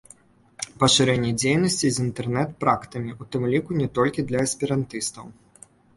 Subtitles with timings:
[0.83, 5.25] Пашырэнне дзейнасці з інтэрнэт-практамі, у тым ліку не толькі для эсперантыстаў.